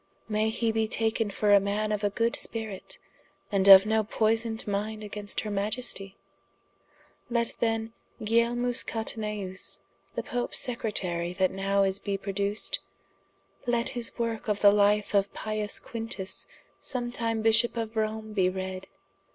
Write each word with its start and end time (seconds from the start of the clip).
May 0.27 0.49
hee 0.49 0.71
be 0.71 0.87
taken 0.87 1.29
for 1.29 1.53
a 1.53 1.59
man 1.59 1.91
of 1.91 2.03
a 2.03 2.09
good 2.09 2.35
spirit, 2.35 2.97
& 3.29 3.51
of 3.51 3.85
no 3.85 4.03
poysoned 4.03 4.65
minde 4.65 5.03
against 5.03 5.41
her 5.41 5.51
Maiestie? 5.51 6.15
Let 7.29 7.53
then 7.59 7.93
Guilielmus 8.19 8.83
Cataneus, 8.83 9.79
the 10.15 10.23
Popes 10.23 10.57
Secretarie 10.57 11.33
that 11.37 11.51
now 11.51 11.83
is 11.83 11.99
be 11.99 12.17
produced: 12.17 12.79
let 13.67 13.89
his 13.89 14.17
worke 14.17 14.47
of 14.47 14.61
the 14.61 14.71
life 14.71 15.13
of 15.13 15.31
Pius 15.35 15.79
Quintus 15.79 16.47
sometime 16.79 17.43
bishop 17.43 17.77
of 17.77 17.95
Rome 17.95 18.33
be 18.33 18.49
read. 18.49 18.87